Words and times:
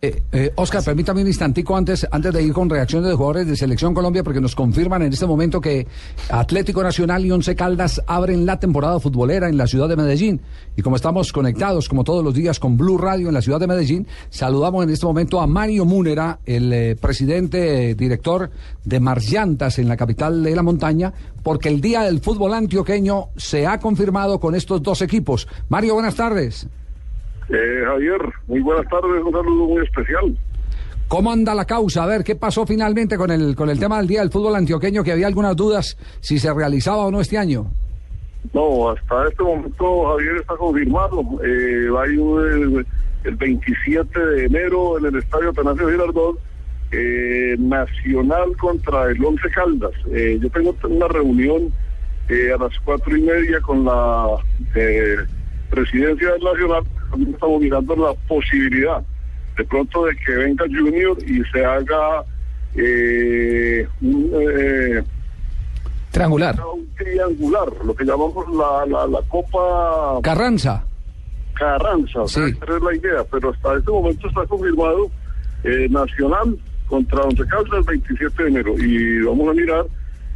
Eh, 0.00 0.22
eh, 0.30 0.52
Oscar, 0.54 0.84
permítame 0.84 1.22
un 1.22 1.26
instantico 1.26 1.76
antes, 1.76 2.06
antes 2.08 2.32
de 2.32 2.40
ir 2.40 2.52
con 2.52 2.70
reacciones 2.70 3.08
de 3.08 3.16
jugadores 3.16 3.48
de 3.48 3.56
Selección 3.56 3.94
Colombia, 3.94 4.22
porque 4.22 4.40
nos 4.40 4.54
confirman 4.54 5.02
en 5.02 5.12
este 5.12 5.26
momento 5.26 5.60
que 5.60 5.88
Atlético 6.30 6.84
Nacional 6.84 7.26
y 7.26 7.32
Once 7.32 7.56
Caldas 7.56 8.00
abren 8.06 8.46
la 8.46 8.60
temporada 8.60 9.00
futbolera 9.00 9.48
en 9.48 9.56
la 9.56 9.66
ciudad 9.66 9.88
de 9.88 9.96
Medellín. 9.96 10.40
Y 10.76 10.82
como 10.82 10.94
estamos 10.94 11.32
conectados, 11.32 11.88
como 11.88 12.04
todos 12.04 12.22
los 12.22 12.32
días, 12.32 12.60
con 12.60 12.76
Blue 12.76 12.96
Radio 12.96 13.26
en 13.26 13.34
la 13.34 13.42
ciudad 13.42 13.58
de 13.58 13.66
Medellín, 13.66 14.06
saludamos 14.30 14.84
en 14.84 14.90
este 14.90 15.04
momento 15.04 15.40
a 15.40 15.48
Mario 15.48 15.84
Múnera, 15.84 16.38
el 16.46 16.72
eh, 16.72 16.94
presidente, 16.94 17.96
director 17.96 18.52
de 18.84 19.00
Marllantas 19.00 19.80
en 19.80 19.88
la 19.88 19.96
capital 19.96 20.44
de 20.44 20.54
la 20.54 20.62
montaña, 20.62 21.12
porque 21.42 21.70
el 21.70 21.80
día 21.80 22.02
del 22.02 22.20
fútbol 22.20 22.54
antioqueño 22.54 23.30
se 23.36 23.66
ha 23.66 23.80
confirmado 23.80 24.38
con 24.38 24.54
estos 24.54 24.80
dos 24.80 25.02
equipos. 25.02 25.48
Mario, 25.68 25.94
buenas 25.94 26.14
tardes. 26.14 26.68
Eh, 27.48 27.82
Javier, 27.84 28.20
muy 28.46 28.60
buenas 28.60 28.86
tardes, 28.88 29.22
un 29.24 29.32
saludo 29.32 29.66
muy 29.66 29.84
especial. 29.84 30.36
¿Cómo 31.08 31.32
anda 31.32 31.54
la 31.54 31.64
causa? 31.64 32.04
A 32.04 32.06
ver, 32.06 32.22
¿qué 32.22 32.36
pasó 32.36 32.66
finalmente 32.66 33.16
con 33.16 33.30
el, 33.30 33.56
con 33.56 33.70
el 33.70 33.78
tema 33.78 33.96
del 33.96 34.06
Día 34.06 34.20
del 34.20 34.30
Fútbol 34.30 34.56
Antioqueño? 34.56 35.02
Que 35.02 35.12
había 35.12 35.26
algunas 35.26 35.56
dudas 35.56 35.96
si 36.20 36.38
se 36.38 36.52
realizaba 36.52 37.06
o 37.06 37.10
no 37.10 37.20
este 37.20 37.38
año. 37.38 37.66
No, 38.52 38.90
hasta 38.90 39.28
este 39.28 39.42
momento 39.42 40.10
Javier 40.10 40.36
está 40.36 40.56
confirmado. 40.56 41.22
Eh, 41.42 41.88
va 41.88 42.02
a 42.02 42.06
ir 42.08 42.20
el, 42.20 42.86
el 43.24 43.36
27 43.36 44.20
de 44.20 44.44
enero 44.44 44.98
en 44.98 45.06
el 45.06 45.16
Estadio 45.16 45.50
Atanasio 45.50 45.88
Girardot, 45.88 46.38
eh, 46.92 47.56
Nacional 47.58 48.56
contra 48.58 49.10
el 49.10 49.24
Once 49.24 49.48
Caldas. 49.50 49.92
Eh, 50.12 50.38
yo 50.40 50.50
tengo 50.50 50.74
una 50.84 51.08
reunión 51.08 51.72
eh, 52.28 52.52
a 52.52 52.62
las 52.62 52.78
cuatro 52.80 53.16
y 53.16 53.22
media 53.22 53.60
con 53.60 53.84
la 53.84 54.26
eh, 54.74 55.16
presidencia 55.70 56.32
del 56.32 56.42
Nacional. 56.42 56.84
También 57.10 57.32
estamos 57.34 57.60
mirando 57.60 57.96
la 57.96 58.12
posibilidad 58.26 59.02
de 59.56 59.64
pronto 59.64 60.04
de 60.06 60.16
que 60.16 60.32
venga 60.32 60.64
Junior 60.66 61.16
y 61.26 61.42
se 61.50 61.64
haga 61.64 62.22
eh, 62.76 63.86
un, 64.02 64.30
eh, 64.40 65.02
Triangular. 66.10 66.56
un 66.74 66.86
triangular, 66.96 67.68
lo 67.84 67.94
que 67.94 68.04
llamamos 68.04 68.46
la, 68.54 68.86
la, 68.86 69.06
la 69.06 69.20
Copa 69.28 70.20
Carranza. 70.22 70.84
Carranza, 71.54 72.20
Sí. 72.28 72.40
esa 72.62 72.76
es 72.76 72.82
la 72.82 72.94
idea, 72.94 73.24
pero 73.30 73.50
hasta 73.50 73.76
este 73.78 73.90
momento 73.90 74.28
está 74.28 74.46
confirmado 74.46 75.10
eh, 75.64 75.88
Nacional 75.90 76.56
contra 76.86 77.22
Once 77.22 77.44
Caldas 77.46 77.78
el 77.80 77.84
27 78.00 78.42
de 78.44 78.48
enero 78.48 78.74
y 78.78 79.20
vamos 79.22 79.48
a 79.50 79.52
mirar 79.54 79.84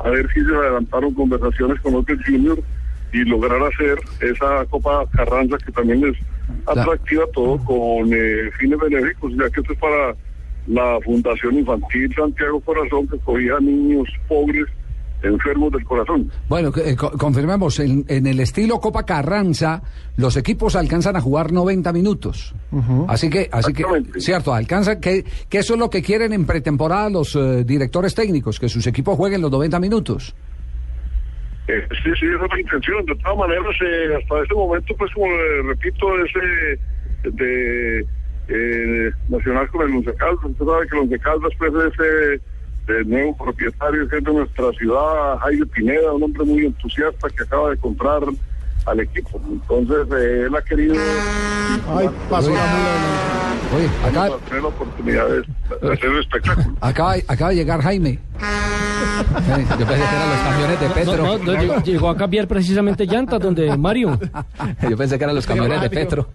a 0.00 0.08
ver 0.10 0.28
si 0.34 0.44
se 0.44 0.54
adelantaron 0.54 1.14
conversaciones 1.14 1.80
con 1.80 1.92
los 1.94 2.04
del 2.06 2.22
Junior 2.24 2.58
y 3.12 3.18
lograr 3.24 3.62
hacer 3.62 3.96
esa 4.20 4.64
Copa 4.66 5.04
Carranza 5.12 5.56
que 5.64 5.70
también 5.72 6.04
es 6.04 6.16
atractiva 6.66 7.24
todo 7.32 7.58
con 7.58 8.12
eh, 8.12 8.50
fines 8.58 8.78
benéficos, 8.78 9.32
ya 9.32 9.50
que 9.50 9.60
esto 9.60 9.72
es 9.72 9.78
para 9.78 10.14
la 10.66 10.98
Fundación 11.04 11.58
Infantil 11.58 12.12
Santiago 12.14 12.60
Corazón 12.60 13.06
que 13.08 13.18
cogía 13.18 13.58
niños 13.60 14.08
pobres 14.28 14.64
enfermos 15.22 15.72
del 15.72 15.84
corazón. 15.84 16.30
Bueno, 16.50 16.70
eh, 16.76 16.96
co- 16.96 17.12
confirmemos, 17.12 17.80
en, 17.80 18.04
en 18.08 18.26
el 18.26 18.40
estilo 18.40 18.78
Copa 18.78 19.04
Carranza, 19.04 19.82
los 20.18 20.36
equipos 20.36 20.76
alcanzan 20.76 21.16
a 21.16 21.20
jugar 21.22 21.50
90 21.50 21.92
minutos. 21.94 22.54
Así 23.08 23.30
que, 23.30 23.48
así 23.50 23.72
que, 23.72 23.84
cierto, 24.18 24.52
alcanzan, 24.52 25.00
que, 25.00 25.24
que 25.48 25.58
eso 25.58 25.74
es 25.74 25.80
lo 25.80 25.88
que 25.88 26.02
quieren 26.02 26.34
en 26.34 26.44
pretemporada 26.44 27.08
los 27.08 27.34
eh, 27.36 27.64
directores 27.64 28.14
técnicos, 28.14 28.60
que 28.60 28.68
sus 28.68 28.86
equipos 28.86 29.16
jueguen 29.16 29.40
los 29.40 29.50
90 29.50 29.80
minutos. 29.80 30.34
Eh, 31.68 31.88
sí, 32.02 32.10
sí, 32.20 32.26
esa 32.26 32.44
es 32.44 32.52
la 32.52 32.60
intención. 32.60 33.06
De 33.06 33.14
todas 33.16 33.38
maneras, 33.38 33.76
eh, 33.80 34.18
hasta 34.20 34.42
este 34.42 34.54
momento, 34.54 34.94
pues 34.96 35.12
como 35.14 35.26
le 35.28 35.62
repito, 35.62 36.24
ese 36.24 36.78
de 37.30 38.06
eh, 38.48 39.10
Nacional 39.28 39.68
con 39.68 39.88
el 39.88 39.96
Once 39.96 40.14
Caldas. 40.14 40.44
Usted 40.44 40.64
sabe 40.64 40.88
que 40.88 40.96
el 40.96 41.02
Once 41.02 41.18
Caldas, 41.18 41.52
pues, 41.58 41.72
es 41.72 42.00
eh, 42.00 42.40
el 42.88 43.08
nuevo 43.08 43.36
propietario 43.36 44.08
que 44.08 44.18
es 44.18 44.24
de 44.24 44.32
nuestra 44.32 44.70
ciudad, 44.72 45.38
Jaime 45.38 45.66
Pineda, 45.66 46.12
un 46.12 46.22
hombre 46.24 46.44
muy 46.44 46.66
entusiasta 46.66 47.28
que 47.30 47.42
acaba 47.42 47.70
de 47.70 47.76
comprar 47.78 48.22
al 48.86 49.00
equipo. 49.00 49.40
Entonces, 49.50 50.06
eh, 50.18 50.44
él 50.46 50.54
ha 50.54 50.62
querido 50.62 50.94
Ay, 51.88 52.10
pasó 52.28 52.50
la 52.50 52.66
mula. 52.66 53.76
Oye, 53.76 53.88
acá, 54.06 54.36
tener 54.46 54.62
la 54.62 54.68
oportunidad 54.68 55.28
de, 55.28 55.42
de 55.80 55.92
hacer 55.94 56.10
un 56.10 56.18
espectáculo. 56.18 56.76
acaba, 56.80 57.14
acaba 57.26 57.50
de 57.50 57.56
llegar 57.56 57.80
Jaime. 57.80 58.18
Yo 59.78 59.86
pensé 59.86 60.04
que 60.04 60.16
eran 60.16 60.30
los 60.30 60.40
camiones 60.40 60.80
de 60.80 60.88
Petro. 60.90 61.16
No, 61.24 61.38
no, 61.38 61.52
no, 61.62 61.82
llegó- 61.84 62.08
a 62.10 62.16
cambiar 62.16 62.48
precisamente 62.48 63.06
llantas 63.06 63.40
donde 63.40 63.76
Mario. 63.76 64.18
Yo 64.90 64.96
pensé 64.96 65.18
que 65.18 65.24
eran 65.24 65.36
los 65.36 65.46
camiones 65.46 65.80
de 65.80 65.90
Petro. 65.90 66.28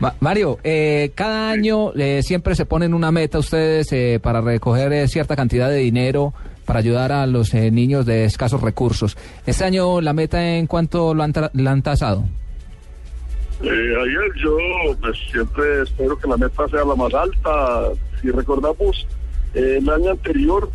Ma- 0.00 0.14
Mario, 0.20 0.58
eh, 0.62 1.12
cada 1.14 1.50
año 1.50 1.92
eh, 1.94 2.20
siempre 2.22 2.54
se 2.54 2.66
ponen 2.66 2.92
una 2.94 3.10
meta 3.10 3.38
ustedes 3.38 3.90
eh, 3.92 4.20
para 4.22 4.40
recoger 4.40 4.92
eh, 4.92 5.08
cierta 5.08 5.36
cantidad 5.36 5.68
de 5.70 5.76
dinero 5.76 6.34
para 6.66 6.78
ayudar 6.80 7.12
a 7.12 7.26
los 7.26 7.52
eh, 7.54 7.70
niños 7.70 8.06
de 8.06 8.24
escasos 8.24 8.60
recursos. 8.62 9.16
Este 9.46 9.64
año 9.64 10.00
la 10.00 10.12
meta 10.12 10.42
en 10.56 10.66
cuánto 10.66 11.14
lo 11.14 11.22
han, 11.22 11.32
tra- 11.32 11.50
la 11.54 11.70
han 11.72 11.82
tasado. 11.82 12.24
Eh, 13.62 13.66
ayer 13.66 14.42
yo 14.42 14.56
pues, 15.00 15.16
siempre 15.30 15.82
espero 15.82 16.16
que 16.18 16.28
la 16.28 16.36
meta 16.36 16.66
sea 16.68 16.84
la 16.84 16.94
más 16.94 17.12
alta. 17.14 17.88
Si 18.20 18.30
recordamos, 18.30 19.06
eh, 19.54 19.78
el 19.80 19.88
año 19.88 20.10
anterior, 20.10 20.70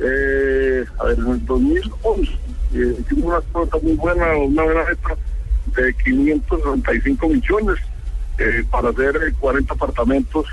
eh, 0.00 0.84
a 0.98 1.04
ver, 1.04 1.18
en 1.18 1.26
el 1.28 1.46
2011, 1.46 2.32
eh, 2.74 2.96
hicimos 3.00 3.24
una 3.24 3.40
cuota 3.52 3.78
muy 3.82 3.94
buena, 3.94 4.36
una 4.36 4.62
buena 4.62 4.84
meta 4.84 5.16
de 5.76 5.94
595 5.94 7.28
millones 7.28 7.76
eh, 8.38 8.64
para 8.70 8.90
hacer 8.90 9.16
eh, 9.16 9.32
40 9.38 9.74
apartamentos 9.74 10.46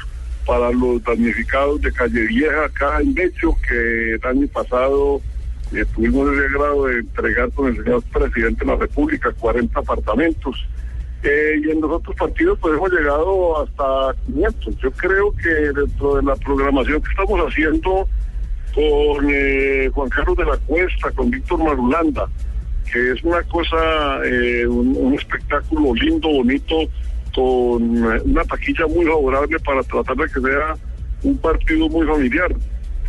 para 0.46 0.72
los 0.72 1.04
damnificados 1.04 1.82
de 1.82 1.92
Calle 1.92 2.28
Vieja 2.28 2.66
acá 2.66 3.00
en 3.02 3.14
Mecho, 3.14 3.56
que 3.68 4.14
el 4.14 4.26
año 4.26 4.48
pasado 4.48 5.22
eh, 5.74 5.84
tuvimos 5.96 6.30
el 6.30 6.50
grado 6.52 6.86
de 6.86 7.00
entregar 7.00 7.52
con 7.52 7.68
el 7.68 7.84
señor 7.84 8.04
presidente 8.04 8.64
de 8.64 8.72
la 8.72 8.78
República 8.78 9.32
40 9.32 9.80
apartamentos. 9.80 10.56
Eh, 11.24 11.60
y 11.64 11.72
en 11.72 11.82
los 11.82 11.92
otros 11.92 12.16
partidos 12.16 12.60
pues 12.60 12.76
hemos 12.76 12.92
llegado 12.92 13.64
hasta 13.64 14.22
500. 14.28 14.78
Yo 14.78 14.92
creo 14.92 15.32
que 15.36 15.50
dentro 15.50 16.18
de 16.18 16.24
la 16.24 16.36
programación 16.36 17.02
que 17.02 17.10
estamos 17.10 17.40
haciendo 17.40 18.08
con 18.76 19.30
eh, 19.32 19.90
Juan 19.94 20.10
Carlos 20.10 20.36
de 20.36 20.46
la 20.46 20.58
Cuesta, 20.58 21.10
con 21.12 21.32
Víctor 21.32 21.64
Marulanda, 21.64 22.28
que 22.92 23.14
es 23.14 23.24
una 23.24 23.42
cosa, 23.44 24.20
eh, 24.26 24.68
un, 24.68 24.96
un 24.98 25.14
espectáculo 25.14 25.94
lindo, 25.96 26.28
bonito, 26.28 26.76
con 27.34 28.14
eh, 28.14 28.22
una 28.26 28.44
taquilla 28.44 28.86
muy 28.88 29.06
favorable 29.06 29.58
para 29.60 29.82
tratar 29.84 30.18
de 30.18 30.26
que 30.26 30.42
sea 30.42 30.76
un 31.24 31.38
partido 31.38 31.88
muy 31.88 32.06
familiar. 32.06 32.54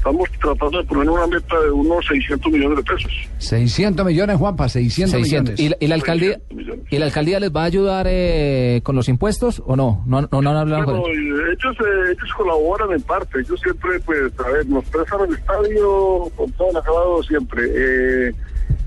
Estamos 0.06 0.30
tratando 0.40 0.78
de 0.78 0.84
poner 0.84 1.10
una 1.10 1.26
meta 1.26 1.60
de 1.60 1.70
unos 1.72 2.06
600 2.06 2.52
millones 2.52 2.78
de 2.78 2.84
pesos. 2.84 3.12
600 3.38 4.06
millones, 4.06 4.36
Juanpa, 4.36 4.68
600, 4.68 5.10
600. 5.10 5.50
millones. 5.50 5.60
¿Y 5.60 5.68
la, 5.68 5.76
y 5.80 5.86
la 5.88 5.94
alcaldía 5.96 6.34
600 6.34 6.56
millones. 6.56 6.84
y 6.92 6.98
la 6.98 7.06
alcaldía 7.06 7.40
les 7.40 7.50
va 7.50 7.62
a 7.62 7.64
ayudar 7.64 8.06
eh, 8.08 8.82
con 8.84 8.94
los 8.94 9.08
impuestos 9.08 9.60
o 9.66 9.74
no? 9.74 10.04
No, 10.06 10.22
no, 10.30 10.42
no 10.42 10.50
han 10.50 10.56
hablado 10.58 10.84
Bueno, 10.84 11.08
y 11.08 11.26
ellos, 11.50 11.76
eh, 11.80 12.12
ellos 12.12 12.32
colaboran 12.36 12.92
en 12.92 13.03
parte, 13.03 13.41
ellos 13.41 13.60
siempre, 13.60 13.98
pues, 13.98 14.32
a 14.38 14.48
ver, 14.48 14.68
nos 14.68 14.84
prestan 14.84 15.28
el 15.28 15.34
estadio 15.34 16.30
con 16.36 16.52
todo 16.52 16.70
el 16.70 16.76
acabado 16.76 17.20
siempre. 17.24 17.64
Eh, 17.64 18.28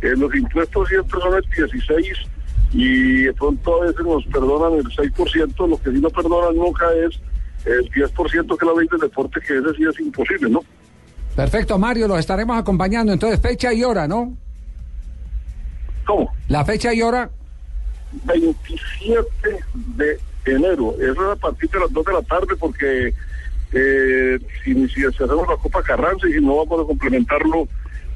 eh, 0.01 0.13
los 0.15 0.33
impuestos 0.33 0.88
siempre 0.88 1.19
son 1.19 1.33
el 1.36 1.44
16 1.54 2.18
y 2.72 3.24
de 3.24 3.33
pronto 3.33 3.81
a 3.81 3.88
veces 3.88 4.06
nos 4.06 4.25
perdonan 4.27 4.80
el 4.80 4.86
6%, 4.86 5.68
lo 5.68 5.81
que 5.81 5.92
sí 5.92 6.00
no 6.00 6.10
perdonan 6.12 6.56
nunca 6.56 6.86
es 6.94 7.19
el 7.65 7.92
10% 7.92 8.13
que 8.24 8.65
es 8.65 8.72
la 8.72 8.80
ley 8.80 8.88
del 8.89 9.01
deporte, 9.01 9.42
que 9.45 9.57
ese 9.57 9.74
sí 9.75 9.83
es 9.83 10.00
imposible, 10.00 10.50
¿no? 10.50 10.63
Perfecto, 11.39 11.80
Mario, 11.80 12.06
los 12.06 12.19
estaremos 12.19 12.59
acompañando. 12.59 13.13
Entonces, 13.13 13.39
fecha 13.39 13.71
y 13.71 13.81
hora, 13.81 14.09
¿no? 14.09 14.36
¿Cómo? 16.06 16.30
La 16.50 16.65
fecha 16.65 16.94
y 16.94 17.01
hora. 17.01 17.30
27 18.25 19.25
de 19.95 20.19
enero. 20.44 20.95
Eso 21.00 21.31
es 21.31 21.38
a 21.38 21.39
partir 21.39 21.69
de 21.69 21.80
las 21.80 21.94
2 21.94 22.06
de 22.06 22.12
la 22.12 22.21
tarde 22.24 22.56
porque 22.59 23.13
eh, 23.71 24.39
si, 24.65 24.89
si 24.89 25.06
hacemos 25.06 25.47
la 25.47 25.56
Copa 25.56 25.81
Carranza 25.81 26.27
y 26.27 26.41
no 26.41 26.57
vamos 26.57 26.83
a 26.83 26.88
complementarlo 26.88 27.69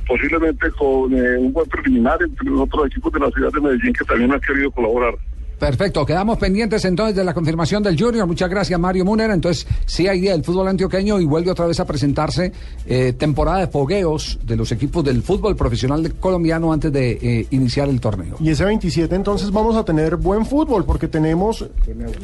posiblemente 0.06 0.70
con 0.72 1.14
eh, 1.14 1.38
un 1.38 1.54
buen 1.54 1.70
preliminar 1.70 2.22
entre 2.22 2.50
los 2.50 2.60
otros 2.60 2.88
equipos 2.88 3.14
de 3.14 3.22
la 3.22 3.32
ciudad 3.32 3.54
de 3.54 3.62
Medellín 3.62 3.94
que 3.94 4.04
también 4.04 4.34
han 4.34 4.42
querido 4.42 4.70
colaborar. 4.72 5.16
Perfecto, 5.64 6.06
quedamos 6.06 6.38
pendientes 6.38 6.84
entonces 6.86 7.16
de 7.16 7.24
la 7.24 7.34
confirmación 7.34 7.82
del 7.84 7.98
Junior. 8.00 8.28
Muchas 8.28 8.50
gracias, 8.50 8.80
Mario 8.80 9.06
Muner. 9.06 9.32
Entonces, 9.32 9.66
sí 9.86 10.08
hay 10.08 10.20
día 10.20 10.34
del 10.34 10.44
fútbol 10.44 10.68
antioqueño 10.68 11.20
y 11.20 11.26
vuelve 11.26 11.52
otra 11.52 11.66
vez 11.68 11.80
a 11.80 11.86
presentarse 11.86 12.52
eh, 12.86 13.14
temporada 13.14 13.60
de 13.60 13.68
fogueos 13.68 14.40
de 14.46 14.56
los 14.58 14.72
equipos 14.72 15.04
del 15.04 15.22
fútbol 15.24 15.56
profesional 15.56 16.14
colombiano 16.16 16.74
antes 16.74 16.92
de 16.92 17.12
eh, 17.22 17.48
iniciar 17.52 17.88
el 17.88 18.02
torneo. 18.02 18.36
Y 18.40 18.50
ese 18.50 18.66
27 18.66 19.16
entonces 19.16 19.52
vamos 19.52 19.76
a 19.78 19.86
tener 19.86 20.18
buen 20.18 20.46
fútbol 20.46 20.84
porque 20.86 21.08
tenemos 21.08 21.66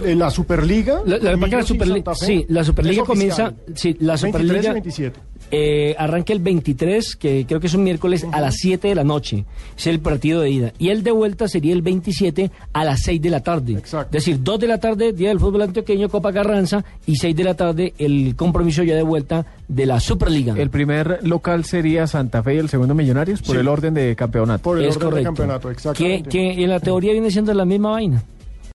eh, 0.04 0.16
la 0.16 0.30
Superliga. 0.30 1.02
La, 1.06 1.18
la, 1.18 1.38
Millos 1.38 1.52
la 1.52 1.76
y 1.76 1.78
Superli- 1.80 1.94
Santa 1.94 2.16
Fe. 2.16 2.26
sí, 2.26 2.46
la 2.50 2.64
Superliga 2.64 3.04
comienza. 3.04 3.54
Sí, 3.74 3.96
la 4.00 4.16
23 4.16 4.24
y 4.24 4.48
Superliga. 4.48 4.74
27. 4.74 5.20
Eh, 5.52 5.96
arranca 5.98 6.32
el 6.34 6.40
23, 6.40 7.16
que 7.16 7.46
creo 7.48 7.60
que 7.60 7.68
es 7.68 7.74
un 7.74 7.84
miércoles, 7.84 8.26
a 8.32 8.40
las 8.40 8.56
7 8.58 8.88
de 8.90 8.96
la 8.96 9.04
noche. 9.04 9.46
Es 9.78 9.88
el 9.88 10.00
partido 10.00 10.42
de 10.42 10.50
ida. 10.52 10.74
Y 10.78 10.90
el 10.90 11.04
de 11.04 11.12
vuelta 11.12 11.48
sería 11.48 11.74
el 11.74 11.82
27 11.82 12.52
a 12.74 12.84
las 12.86 13.02
6 13.02 13.22
de 13.22 13.30
la 13.30 13.42
tarde. 13.42 13.74
Exacto. 13.74 14.18
Es 14.18 14.26
decir, 14.26 14.44
2 14.44 14.60
de 14.60 14.68
la 14.68 14.78
tarde, 14.80 15.14
Día 15.14 15.30
del 15.30 15.40
Fútbol 15.40 15.64
Antioqueño, 15.64 16.10
Copa 16.10 16.32
Carranza, 16.32 16.84
y 17.06 17.16
6 17.16 17.36
de 17.36 17.44
la 17.44 17.54
tarde, 17.56 17.94
el 17.98 18.36
compromiso 18.36 18.84
ya 18.84 18.96
de 18.96 19.04
vuelta 19.04 19.46
de 19.68 19.86
la 19.86 20.00
Superliga. 20.00 20.54
El 20.58 20.70
primer 20.70 21.20
local 21.24 21.66
sería 21.66 22.08
Santa 22.08 22.44
Fe 22.44 22.56
y 22.56 22.58
el 22.58 22.70
segundo 22.70 22.94
Millonarios 22.94 23.42
por 23.42 23.56
Sí. 23.56 23.60
el 23.62 23.68
orden 23.68 23.94
de 23.94 24.16
campeonato. 24.16 24.64
Por 24.64 24.78
el 24.80 24.86
es 24.86 24.96
orden 24.98 25.10
correcto. 25.10 25.16
del 25.18 25.26
campeonato, 25.36 25.68
que, 25.68 25.74
exactamente. 25.74 26.30
que 26.30 26.64
en 26.64 26.70
la 26.70 26.80
teoría 26.80 27.12
viene 27.12 27.32
siendo 27.32 27.54
la 27.54 27.66
misma 27.66 27.92
vaina. 27.92 28.24